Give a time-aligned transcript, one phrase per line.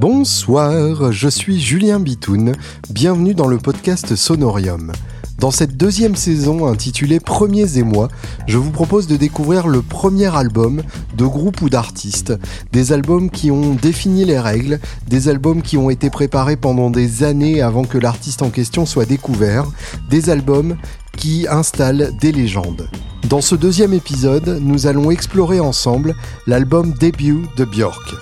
[0.00, 2.54] Bonsoir, je suis Julien Bitoun.
[2.88, 4.92] Bienvenue dans le podcast Sonorium.
[5.38, 8.08] Dans cette deuxième saison intitulée Premiers émois,
[8.46, 10.80] je vous propose de découvrir le premier album
[11.18, 12.32] de groupe ou d'artistes.
[12.72, 17.22] Des albums qui ont défini les règles, des albums qui ont été préparés pendant des
[17.22, 19.66] années avant que l'artiste en question soit découvert,
[20.08, 20.78] des albums
[21.18, 22.88] qui installent des légendes.
[23.28, 26.14] Dans ce deuxième épisode, nous allons explorer ensemble
[26.46, 28.14] l'album début de Björk.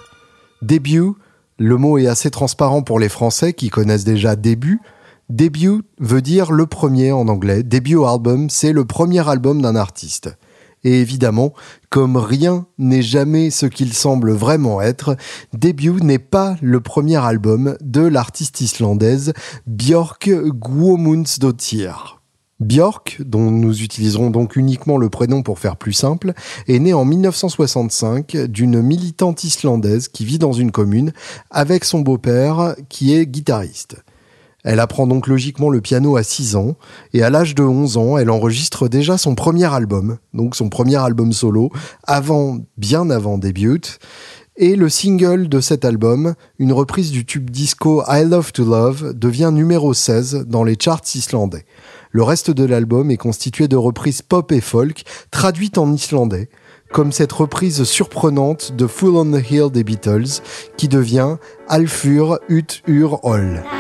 [0.61, 1.13] Début,
[1.59, 4.81] le mot est assez transparent pour les Français qui connaissent déjà début,
[5.29, 7.63] Debut veut dire le premier en anglais.
[7.63, 10.31] Debut album, c'est le premier album d'un artiste.
[10.85, 11.53] Et évidemment,
[11.91, 15.17] comme rien n'est jamais ce qu'il semble vraiment être,
[15.53, 19.33] Debut n'est pas le premier album de l'artiste islandaise
[19.67, 22.18] Björk Guðmundsdóttir.
[22.61, 26.33] Björk, dont nous utiliserons donc uniquement le prénom pour faire plus simple,
[26.67, 31.13] est née en 1965 d'une militante islandaise qui vit dans une commune
[31.51, 34.03] avec son beau-père qui est guitariste.
[34.65, 36.75] Elle apprend donc logiquement le piano à 6 ans,
[37.15, 40.97] et à l'âge de 11 ans, elle enregistre déjà son premier album, donc son premier
[40.97, 41.71] album solo,
[42.03, 43.81] avant, bien avant début.
[44.57, 49.13] Et le single de cet album, une reprise du tube disco I Love to Love,
[49.15, 51.65] devient numéro 16 dans les charts islandais.
[52.11, 56.49] Le reste de l'album est constitué de reprises pop et folk traduites en islandais,
[56.93, 60.43] comme cette reprise surprenante de Full on the Hill des Beatles,
[60.77, 61.37] qui devient
[61.69, 63.78] Alfur Ut Ur All.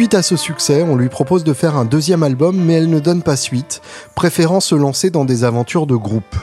[0.00, 3.00] Suite à ce succès, on lui propose de faire un deuxième album, mais elle ne
[3.00, 3.82] donne pas suite,
[4.16, 6.36] préférant se lancer dans des aventures de groupe.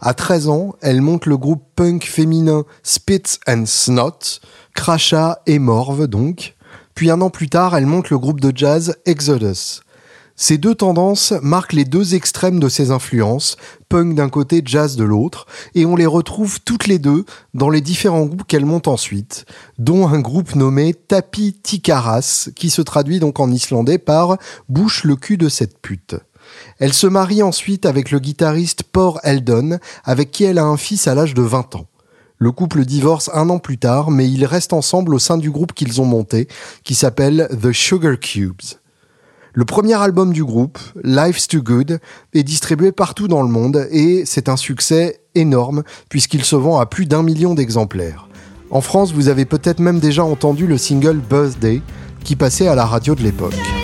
[0.00, 4.40] À 13 ans, elle monte le groupe punk féminin Spits and Snot,
[4.74, 6.54] crachat et morve donc.
[6.94, 9.82] Puis un an plus tard, elle monte le groupe de jazz Exodus.
[10.42, 13.56] Ces deux tendances marquent les deux extrêmes de ses influences,
[13.88, 17.80] punk d'un côté, jazz de l'autre, et on les retrouve toutes les deux dans les
[17.80, 19.44] différents groupes qu'elle monte ensuite,
[19.78, 24.36] dont un groupe nommé Tapi Tikaras, qui se traduit donc en islandais par
[24.68, 26.16] bouche le cul de cette pute.
[26.80, 31.06] Elle se marie ensuite avec le guitariste Por Eldon, avec qui elle a un fils
[31.06, 31.86] à l'âge de 20 ans.
[32.38, 35.72] Le couple divorce un an plus tard, mais ils restent ensemble au sein du groupe
[35.72, 36.48] qu'ils ont monté,
[36.82, 38.81] qui s'appelle The Sugar Cubes.
[39.54, 42.00] Le premier album du groupe, Life's Too Good,
[42.32, 46.86] est distribué partout dans le monde et c'est un succès énorme puisqu'il se vend à
[46.86, 48.28] plus d'un million d'exemplaires.
[48.70, 51.82] En France, vous avez peut-être même déjà entendu le single Birthday
[52.24, 53.81] qui passait à la radio de l'époque.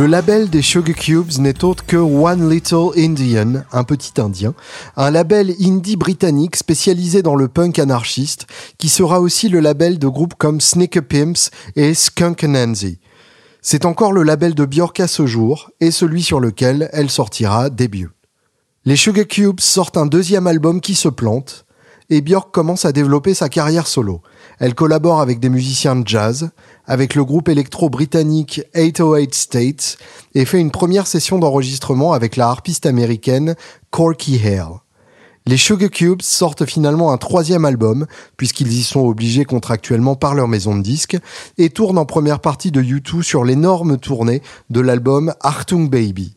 [0.00, 4.54] Le label des Sugar Cubes n'est autre que One Little Indian, un petit indien,
[4.96, 8.46] un label indie britannique spécialisé dans le punk anarchiste,
[8.78, 12.98] qui sera aussi le label de groupes comme Sneaker Pimps et Skunk Nancy.
[13.60, 17.68] C'est encore le label de Björk à ce jour, et celui sur lequel elle sortira
[17.68, 18.08] début.
[18.86, 21.66] Les Sugar Cubes sortent un deuxième album qui se plante,
[22.08, 24.22] et Björk commence à développer sa carrière solo.
[24.58, 26.50] Elle collabore avec des musiciens de jazz,
[26.90, 29.96] avec le groupe électro-britannique 808 States,
[30.34, 33.54] et fait une première session d'enregistrement avec la harpiste américaine
[33.90, 34.80] Corky Hale.
[35.46, 40.48] Les Sugar Cubes sortent finalement un troisième album, puisqu'ils y sont obligés contractuellement par leur
[40.48, 41.16] maison de disques,
[41.58, 46.34] et tournent en première partie de U2 sur l'énorme tournée de l'album Artung Baby.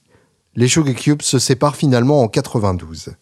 [0.55, 3.15] Les Sugar Cubes se séparent finalement en 92.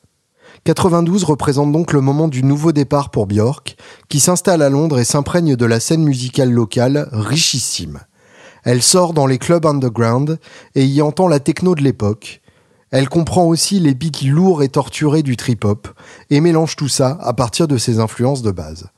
[0.64, 3.76] 92 représente donc le moment du nouveau départ pour Björk,
[4.10, 8.00] qui s'installe à Londres et s'imprègne de la scène musicale locale richissime.
[8.64, 10.40] Elle sort dans les clubs underground
[10.76, 12.42] et y entend la techno de l'époque.
[12.92, 15.88] Elle comprend aussi les beats lourds et torturés du trip-hop
[16.30, 18.90] et mélange tout ça à partir de ses influences de base.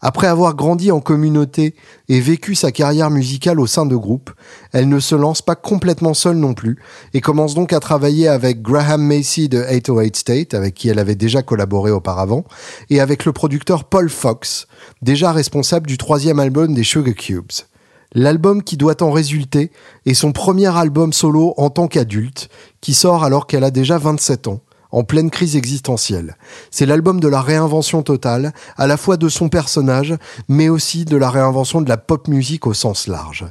[0.00, 1.74] Après avoir grandi en communauté
[2.08, 4.30] et vécu sa carrière musicale au sein de groupes,
[4.72, 6.78] elle ne se lance pas complètement seule non plus
[7.14, 11.16] et commence donc à travailler avec Graham Macy de 808 State, avec qui elle avait
[11.16, 12.44] déjà collaboré auparavant,
[12.90, 14.68] et avec le producteur Paul Fox,
[15.02, 17.50] déjà responsable du troisième album des Sugar Cubes.
[18.14, 19.70] L'album qui doit en résulter
[20.06, 22.48] est son premier album solo en tant qu'adulte,
[22.80, 24.60] qui sort alors qu'elle a déjà 27 ans
[24.90, 26.36] en pleine crise existentielle.
[26.70, 30.14] C'est l'album de la réinvention totale, à la fois de son personnage,
[30.48, 33.46] mais aussi de la réinvention de la pop music au sens large.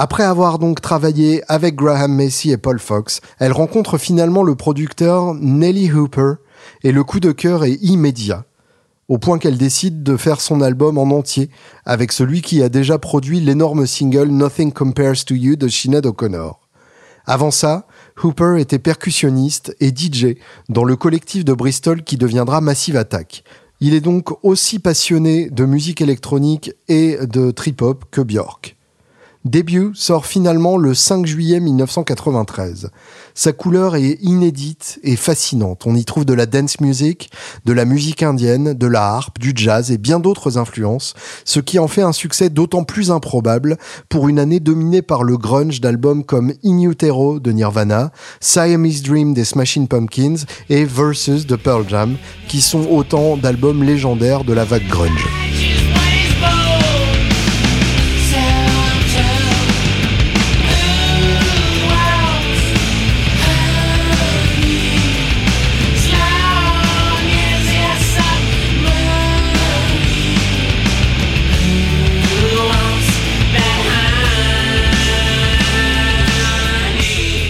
[0.00, 5.34] Après avoir donc travaillé avec Graham Macy et Paul Fox, elle rencontre finalement le producteur
[5.34, 6.34] Nelly Hooper
[6.84, 8.44] et le coup de cœur est immédiat,
[9.08, 11.50] au point qu'elle décide de faire son album en entier
[11.84, 16.60] avec celui qui a déjà produit l'énorme single Nothing Compares to You de Sinead O'Connor.
[17.26, 17.87] Avant ça,
[18.22, 20.36] Hooper était percussionniste et DJ
[20.68, 23.44] dans le collectif de Bristol qui deviendra Massive Attack.
[23.80, 28.77] Il est donc aussi passionné de musique électronique et de trip-hop que Björk.
[29.48, 32.90] Debut sort finalement le 5 juillet 1993.
[33.34, 35.84] Sa couleur est inédite et fascinante.
[35.86, 37.30] On y trouve de la dance music,
[37.64, 41.14] de la musique indienne, de la harpe, du jazz et bien d'autres influences,
[41.46, 43.78] ce qui en fait un succès d'autant plus improbable
[44.10, 49.32] pour une année dominée par le grunge d'albums comme In Utero de Nirvana, Siamese Dream
[49.32, 52.16] des Smashing Pumpkins et Versus de Pearl Jam,
[52.48, 55.47] qui sont autant d'albums légendaires de la vague grunge.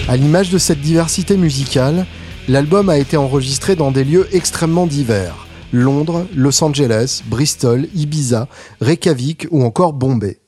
[0.08, 2.06] À l'image de cette diversité musicale,
[2.48, 5.46] l'album a été enregistré dans des lieux extrêmement divers.
[5.70, 8.48] Londres, Los Angeles, Bristol, Ibiza,
[8.80, 10.40] Reykjavik ou encore Bombay.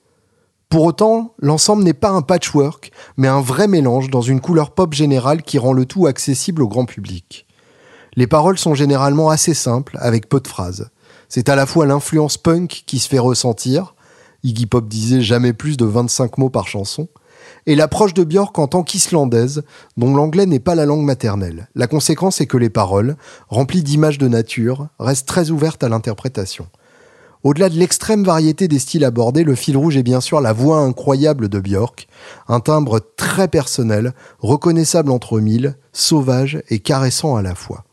[0.70, 4.94] Pour autant, l'ensemble n'est pas un patchwork, mais un vrai mélange dans une couleur pop
[4.94, 7.46] générale qui rend le tout accessible au grand public.
[8.16, 10.88] Les paroles sont généralement assez simples, avec peu de phrases.
[11.28, 13.94] C'est à la fois l'influence punk qui se fait ressentir,
[14.42, 17.08] Iggy Pop disait jamais plus de 25 mots par chanson,
[17.70, 19.62] et l'approche de Björk en tant qu'islandaise,
[19.96, 21.68] dont l'anglais n'est pas la langue maternelle.
[21.76, 23.14] La conséquence est que les paroles,
[23.48, 26.66] remplies d'images de nature, restent très ouvertes à l'interprétation.
[27.44, 30.78] Au-delà de l'extrême variété des styles abordés, le fil rouge est bien sûr la voix
[30.78, 32.08] incroyable de Björk,
[32.48, 37.84] un timbre très personnel, reconnaissable entre mille, sauvage et caressant à la fois.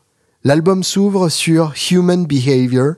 [0.42, 2.94] L'album s'ouvre sur Human Behavior,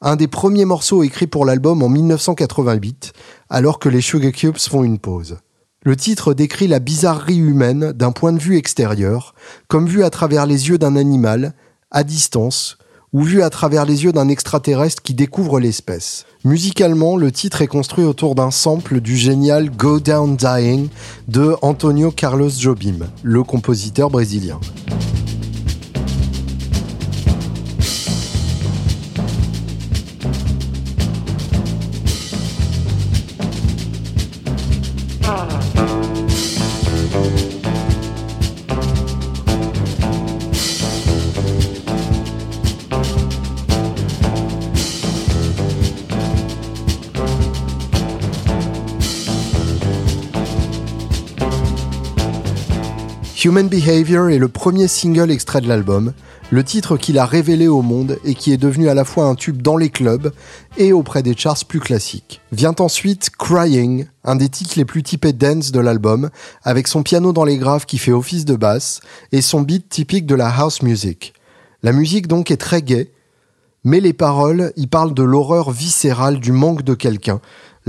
[0.00, 3.14] un des premiers morceaux écrits pour l'album en 1988,
[3.48, 5.38] alors que les Sugar Cubes font une pause.
[5.82, 9.34] Le titre décrit la bizarrerie humaine d'un point de vue extérieur,
[9.66, 11.54] comme vu à travers les yeux d'un animal,
[11.90, 12.76] à distance,
[13.14, 16.26] ou vu à travers les yeux d'un extraterrestre qui découvre l'espèce.
[16.44, 20.88] Musicalement, le titre est construit autour d'un sample du génial Go Down Dying
[21.28, 24.60] de Antonio Carlos Jobim, le compositeur brésilien.
[53.42, 56.12] Human Behavior est le premier single extrait de l'album,
[56.50, 59.34] le titre qu'il a révélé au monde et qui est devenu à la fois un
[59.34, 60.30] tube dans les clubs
[60.76, 62.42] et auprès des charts plus classiques.
[62.52, 66.28] Vient ensuite Crying, un des titres les plus typés dance de l'album,
[66.64, 69.00] avec son piano dans les graves qui fait office de basse
[69.32, 71.32] et son beat typique de la house music.
[71.82, 73.10] La musique donc est très gaie,
[73.84, 77.40] mais les paroles y parlent de l'horreur viscérale du manque de quelqu'un,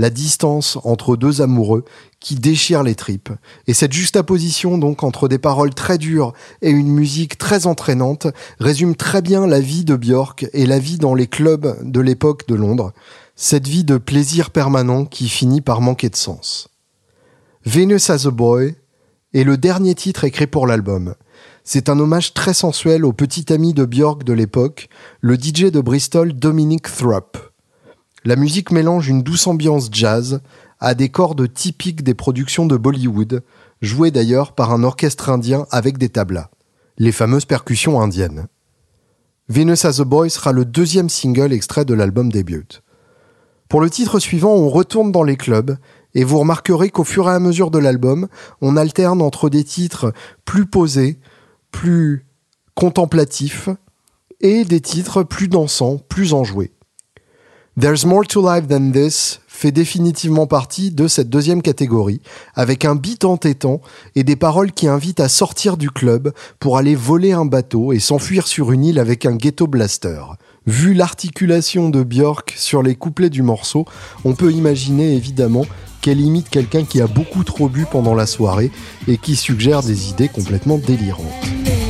[0.02, 1.84] la distance entre deux amoureux
[2.18, 3.30] qui déchire les tripes.
[3.68, 8.26] Et cette juxtaposition donc entre des paroles très dures et une musique très entraînante
[8.58, 12.48] résume très bien la vie de Björk et la vie dans les clubs de l'époque
[12.48, 12.92] de Londres,
[13.36, 16.66] cette vie de plaisir permanent qui finit par manquer de sens.
[17.64, 18.74] Venus as a Boy
[19.34, 21.14] est le dernier titre écrit pour l'album.
[21.62, 24.88] C'est un hommage très sensuel au petit ami de Björk de l'époque,
[25.20, 27.51] le DJ de Bristol Dominic Thrupp.
[28.24, 30.42] La musique mélange une douce ambiance jazz
[30.78, 33.42] à des cordes typiques des productions de Bollywood,
[33.80, 36.48] jouées d'ailleurs par un orchestre indien avec des tablas,
[36.98, 38.46] les fameuses percussions indiennes.
[39.48, 42.64] Venus as a Boy sera le deuxième single extrait de l'album début.
[43.68, 45.76] Pour le titre suivant, on retourne dans les clubs
[46.14, 48.28] et vous remarquerez qu'au fur et à mesure de l'album,
[48.60, 50.12] on alterne entre des titres
[50.44, 51.18] plus posés,
[51.72, 52.24] plus
[52.74, 53.68] contemplatifs
[54.40, 56.72] et des titres plus dansants, plus enjoués.
[57.80, 62.20] There's More to Life Than This fait définitivement partie de cette deuxième catégorie,
[62.54, 63.80] avec un beat entêtant
[64.14, 67.98] et des paroles qui invitent à sortir du club pour aller voler un bateau et
[67.98, 70.22] s'enfuir sur une île avec un ghetto blaster.
[70.66, 73.86] Vu l'articulation de Björk sur les couplets du morceau,
[74.26, 75.64] on peut imaginer évidemment
[76.02, 78.70] qu'elle imite quelqu'un qui a beaucoup trop bu pendant la soirée
[79.08, 81.81] et qui suggère des idées complètement délirantes.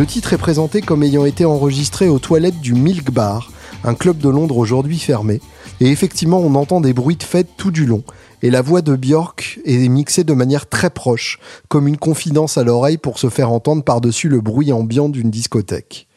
[0.00, 3.52] Le titre est présenté comme ayant été enregistré aux toilettes du Milk Bar,
[3.84, 5.42] un club de Londres aujourd'hui fermé,
[5.78, 8.02] et effectivement on entend des bruits de fête tout du long,
[8.40, 11.38] et la voix de Björk est mixée de manière très proche,
[11.68, 16.08] comme une confidence à l'oreille pour se faire entendre par-dessus le bruit ambiant d'une discothèque.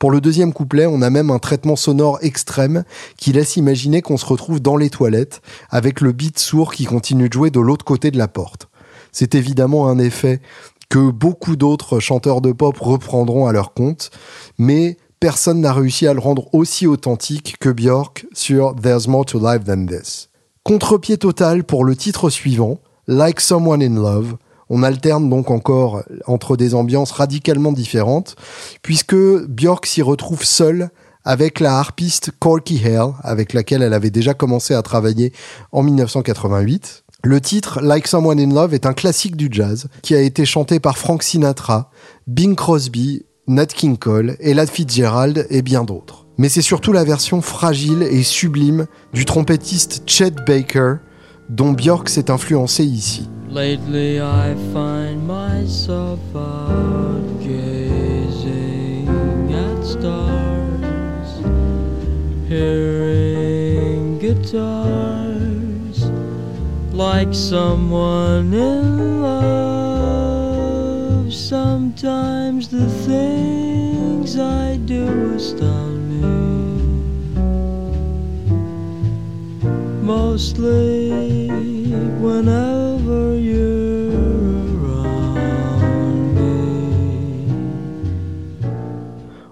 [0.00, 2.82] Pour le deuxième couplet, on a même un traitement sonore extrême
[3.16, 7.28] qui laisse imaginer qu'on se retrouve dans les toilettes, avec le beat sourd qui continue
[7.28, 8.66] de jouer de l'autre côté de la porte.
[9.12, 10.40] C'est évidemment un effet
[10.90, 14.10] que beaucoup d'autres chanteurs de pop reprendront à leur compte,
[14.58, 19.38] mais personne n'a réussi à le rendre aussi authentique que Björk sur There's More to
[19.38, 20.28] Life Than This.
[20.64, 24.36] Contre-pied total pour le titre suivant, Like Someone in Love.
[24.68, 28.36] On alterne donc encore entre des ambiances radicalement différentes,
[28.82, 30.90] puisque Björk s'y retrouve seule
[31.24, 35.32] avec la harpiste Corky Hale, avec laquelle elle avait déjà commencé à travailler
[35.70, 37.04] en 1988.
[37.22, 40.80] Le titre Like Someone in Love est un classique du jazz qui a été chanté
[40.80, 41.90] par Frank Sinatra,
[42.26, 46.26] Bing Crosby, Nat King Cole, Ella Fitzgerald et bien d'autres.
[46.38, 50.94] Mais c'est surtout la version fragile et sublime du trompettiste Chet Baker
[51.50, 53.28] dont Björk s'est influencé ici.
[53.50, 56.18] Lately I find myself
[62.48, 64.18] hearing
[66.92, 70.10] like someone in love.
[71.32, 76.20] Sometimes the things I do astound me.
[80.02, 81.48] Mostly
[82.20, 84.12] whenever you're
[84.82, 86.50] around me.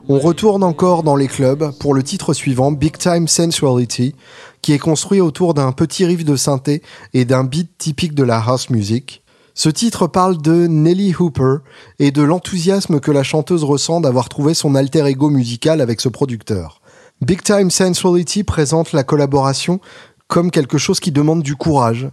[0.09, 4.15] On retourne encore dans les clubs pour le titre suivant, Big Time Sensuality,
[4.63, 6.83] qui est construit autour d'un petit riff de synthé
[7.15, 9.23] et d'un beat typique de la house music.
[9.55, 11.57] Ce titre parle de Nelly Hooper
[11.99, 16.09] et de l'enthousiasme que la chanteuse ressent d'avoir trouvé son alter ego musical avec ce
[16.09, 16.81] producteur.
[17.21, 19.81] Big Time Sensuality présente la collaboration
[20.29, 22.09] comme quelque chose qui demande du courage,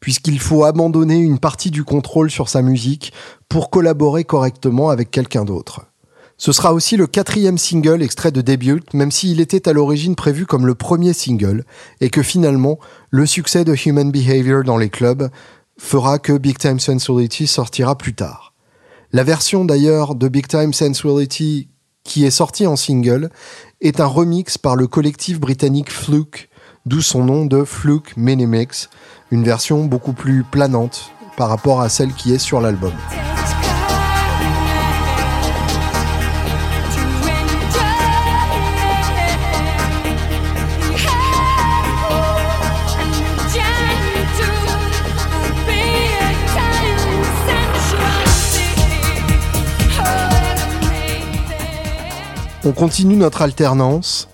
[0.00, 3.12] puisqu'il faut abandonner une partie du contrôle sur sa musique
[3.48, 5.89] pour collaborer correctement avec quelqu'un d'autre.
[6.40, 10.46] Ce sera aussi le quatrième single extrait de début, même s'il était à l'origine prévu
[10.46, 11.66] comme le premier single,
[12.00, 12.78] et que finalement,
[13.10, 15.28] le succès de Human Behavior dans les clubs
[15.76, 18.54] fera que Big Time Sensuality sortira plus tard.
[19.12, 21.68] La version d'ailleurs de Big Time Sensuality
[22.04, 23.28] qui est sortie en single
[23.82, 26.48] est un remix par le collectif britannique Fluke,
[26.86, 28.88] d'où son nom de Fluke Minimix,
[29.30, 32.94] une version beaucoup plus planante par rapport à celle qui est sur l'album.
[52.70, 54.28] On continue notre alternance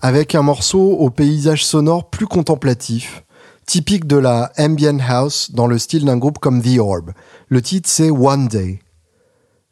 [0.00, 3.24] avec un morceau au paysage sonore plus contemplatif,
[3.66, 7.10] typique de la ambient house dans le style d'un groupe comme The Orb.
[7.48, 8.78] Le titre c'est One Day.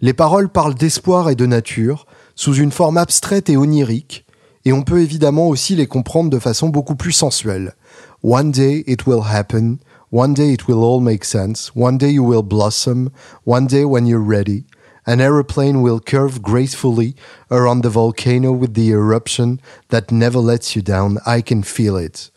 [0.00, 4.26] Les paroles parlent d'espoir et de nature, sous une forme abstraite et onirique,
[4.64, 7.76] et on peut évidemment aussi les comprendre de façon beaucoup plus sensuelle.
[8.25, 9.76] One day it will happen,
[10.10, 13.10] one day it will all make sense, one day you will blossom,
[13.46, 14.64] one day when you're ready.
[15.08, 17.16] An aeroplane will curve gracefully
[17.50, 21.18] around the volcano with the eruption that never lets you down.
[21.24, 22.30] I can feel it.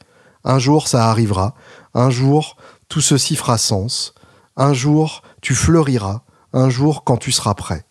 [0.45, 1.53] Un jour, ça arrivera.
[1.93, 2.55] Un jour,
[2.87, 4.13] tout ceci fera sens.
[4.55, 6.21] Un jour, tu fleuriras.
[6.53, 7.83] Un jour, quand tu seras prêt.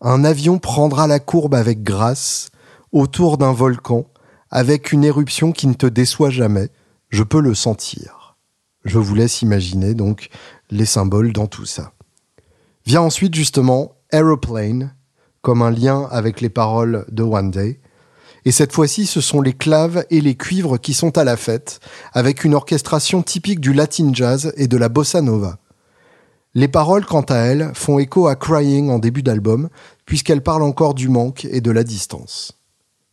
[0.00, 2.50] Un avion prendra la courbe avec grâce
[2.90, 4.06] autour d'un volcan
[4.50, 6.70] avec une éruption qui ne te déçoit jamais.
[7.10, 8.36] Je peux le sentir.
[8.84, 10.28] Je vous laisse imaginer donc
[10.70, 11.92] les symboles dans tout ça.
[12.86, 14.94] Vient ensuite justement Aeroplane,
[15.42, 17.80] comme un lien avec les paroles de One Day.
[18.44, 21.80] Et cette fois-ci, ce sont les claves et les cuivres qui sont à la fête,
[22.12, 25.58] avec une orchestration typique du latin jazz et de la bossa nova.
[26.54, 29.68] Les paroles, quant à elles, font écho à Crying en début d'album,
[30.04, 32.52] puisqu'elles parlent encore du manque et de la distance.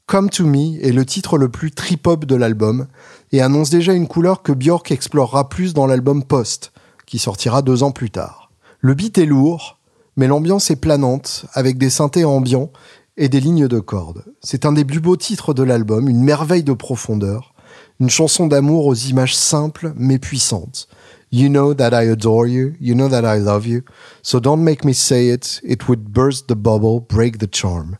[0.05, 2.85] Come to Me est le titre le plus trip-hop de l'album
[3.31, 6.73] et annonce déjà une couleur que Björk explorera plus dans l'album Post,
[7.07, 8.42] qui sortira deux ans plus tard.
[8.85, 9.79] Le beat est lourd,
[10.17, 12.69] mais l'ambiance est planante, avec des synthés ambiants
[13.15, 14.25] et des lignes de cordes.
[14.41, 17.53] C'est un des plus beaux titres de l'album, une merveille de profondeur,
[18.01, 20.89] une chanson d'amour aux images simples mais puissantes.
[21.31, 23.83] You know that I adore you, you know that I love you,
[24.21, 27.95] so don't make me say it, it would burst the bubble, break the charm.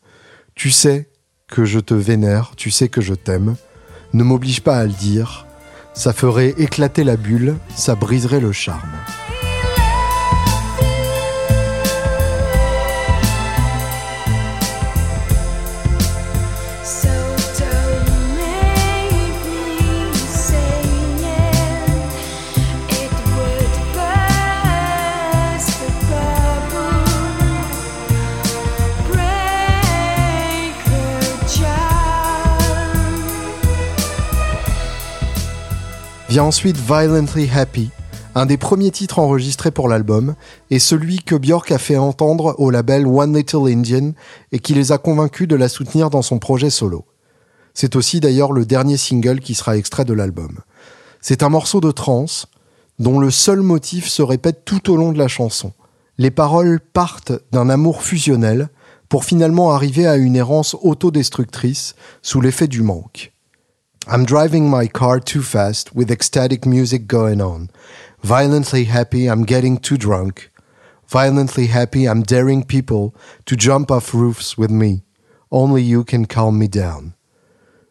[0.54, 1.10] Tu sais
[1.48, 3.56] que je te vénère, tu sais que je t'aime,
[4.12, 5.48] ne m'oblige pas à le dire,
[5.94, 8.92] ça ferait éclater la bulle, ça briserait le charme.
[36.34, 37.92] Vient ensuite Violently Happy,
[38.34, 40.34] un des premiers titres enregistrés pour l'album,
[40.72, 44.14] et celui que Björk a fait entendre au label One Little Indian
[44.52, 47.06] et qui les a convaincus de la soutenir dans son projet solo.
[47.76, 50.62] C'est aussi d'ailleurs le dernier single qui sera extrait de l'album.
[51.22, 52.48] C'est un morceau de trance
[52.98, 55.72] dont le seul motif se répète tout au long de la chanson.
[56.18, 58.70] Les paroles partent d'un amour fusionnel
[59.08, 63.33] pour finalement arriver à une errance autodestructrice sous l'effet du manque.
[64.06, 67.70] I'm driving my car too fast with ecstatic music going on.
[68.22, 70.52] Violently happy, I'm getting too drunk.
[71.08, 75.04] Violently happy, I'm daring people to jump off roofs with me.
[75.52, 77.14] Only you can calm me down.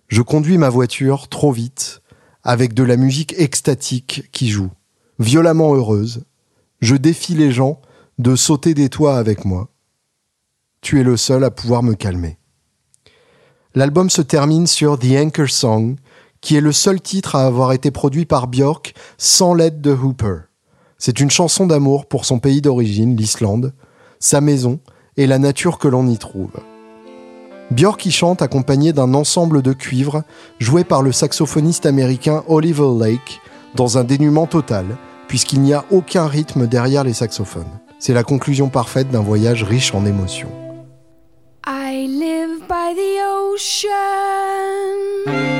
[0.08, 2.02] Je conduis ma voiture trop vite,
[2.44, 4.70] avec de la musique extatique qui joue.
[5.18, 6.24] Violemment heureuse,
[6.82, 7.80] je défie les gens
[8.18, 9.70] de sauter des toits avec moi.
[10.82, 12.36] Tu es le seul à pouvoir me calmer.
[13.74, 15.96] L'album se termine sur The Anchor Song,
[16.42, 20.40] qui est le seul titre à avoir été produit par Björk sans l'aide de Hooper.
[20.98, 23.72] C'est une chanson d'amour pour son pays d'origine, l'Islande,
[24.20, 24.80] sa maison
[25.16, 26.52] et la nature que l'on y trouve.
[27.70, 30.24] Björk y chante accompagné d'un ensemble de cuivres
[30.58, 33.40] joué par le saxophoniste américain Oliver Lake
[33.74, 34.84] dans un dénuement total,
[35.28, 37.80] puisqu'il n'y a aucun rythme derrière les saxophones.
[37.98, 40.50] C'est la conclusion parfaite d'un voyage riche en émotions.
[41.66, 43.20] I live by the
[43.54, 45.51] ocean.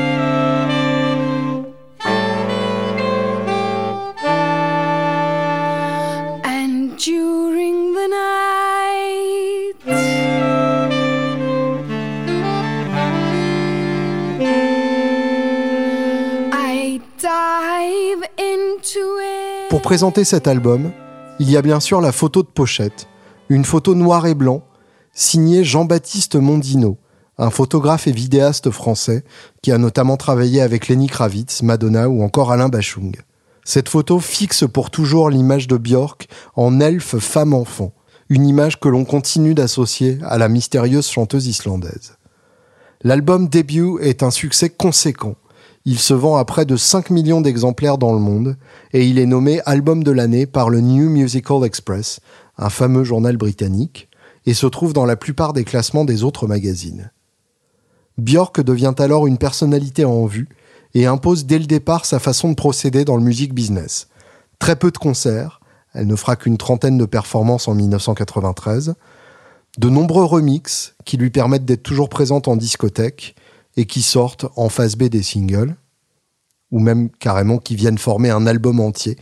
[19.83, 20.93] Pour présenter cet album,
[21.41, 23.09] il y a bien sûr la photo de pochette,
[23.49, 24.63] une photo noir et blanc
[25.13, 26.99] signé Jean-Baptiste Mondino,
[27.37, 29.25] un photographe et vidéaste français
[29.61, 33.17] qui a notamment travaillé avec Lenny Kravitz, Madonna ou encore Alain Bachung.
[33.65, 37.93] Cette photo fixe pour toujours l'image de Björk en elfe femme-enfant,
[38.29, 42.19] une image que l'on continue d'associer à la mystérieuse chanteuse islandaise.
[43.03, 45.35] L'album début est un succès conséquent.
[45.85, 48.57] Il se vend à près de 5 millions d'exemplaires dans le monde
[48.93, 52.21] et il est nommé album de l'année par le New Musical Express,
[52.57, 54.09] un fameux journal britannique,
[54.47, 57.11] et se trouve dans la plupart des classements des autres magazines.
[58.19, 60.49] Björk devient alors une personnalité en vue
[60.95, 64.09] et impose dès le départ sa façon de procéder dans le music business.
[64.59, 65.61] Très peu de concerts,
[65.95, 68.95] elle ne fera qu'une trentaine de performances en 1993,
[69.79, 73.35] de nombreux remixes qui lui permettent d'être toujours présente en discothèque
[73.77, 75.77] et qui sortent en phase B des singles,
[76.71, 79.17] ou même carrément qui viennent former un album entier,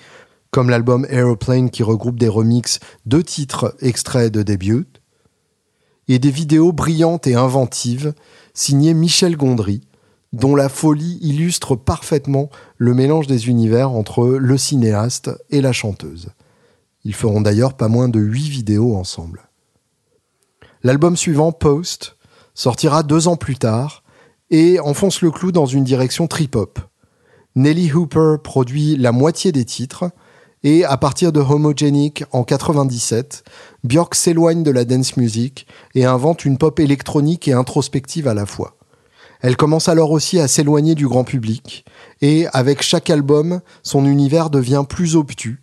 [0.50, 4.86] comme l'album Aeroplane qui regroupe des remixes de titres extraits de début,
[6.08, 8.14] et des vidéos brillantes et inventives
[8.52, 9.82] signées Michel Gondry,
[10.32, 16.30] dont la folie illustre parfaitement le mélange des univers entre le cinéaste et la chanteuse.
[17.04, 19.48] Ils feront d'ailleurs pas moins de huit vidéos ensemble.
[20.82, 22.16] L'album suivant, Post,
[22.54, 23.99] sortira deux ans plus tard
[24.50, 26.78] et enfonce le clou dans une direction trip-hop.
[27.56, 30.10] Nelly Hooper produit la moitié des titres,
[30.62, 33.44] et à partir de Homogenic en 97,
[33.82, 38.44] Björk s'éloigne de la dance music et invente une pop électronique et introspective à la
[38.44, 38.76] fois.
[39.40, 41.86] Elle commence alors aussi à s'éloigner du grand public
[42.20, 45.60] et avec chaque album, son univers devient plus obtus,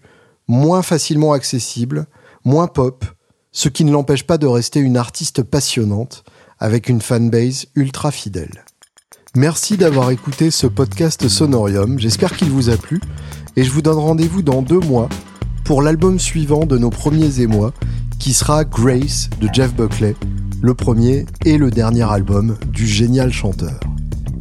[0.48, 2.08] moins facilement accessible,
[2.44, 3.06] moins pop,
[3.52, 6.24] ce qui ne l'empêche pas de rester une artiste passionnante
[6.60, 8.64] avec une fanbase ultra fidèle.
[9.38, 13.00] Merci d'avoir écouté ce podcast Sonorium, j'espère qu'il vous a plu
[13.56, 15.10] et je vous donne rendez-vous dans deux mois
[15.64, 17.72] pour l'album suivant de nos premiers émois,
[18.18, 20.16] qui sera Grace de Jeff Buckley,
[20.60, 23.80] le premier et le dernier album du génial chanteur.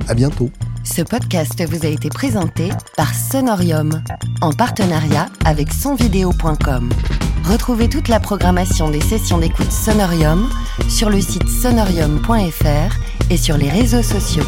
[0.08, 0.48] À bientôt.
[0.82, 4.02] Ce podcast vous a été présenté par Sonorium,
[4.40, 6.88] en partenariat avec sonvideo.com.
[7.44, 10.48] Retrouvez toute la programmation des sessions d'écoute Sonorium
[10.88, 14.44] sur le site sonorium.fr et sur les réseaux sociaux.